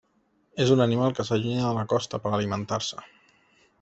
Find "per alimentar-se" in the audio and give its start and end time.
2.25-3.07